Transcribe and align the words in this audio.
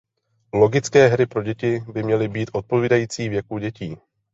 Logické 0.53 1.07
hry 1.07 1.25
pro 1.25 1.43
děti 1.43 1.79
by 1.91 2.03
měly 2.03 2.27
být 2.27 2.49
odpovídající 2.53 3.29
věku 3.29 3.57
dětí. 3.57 3.97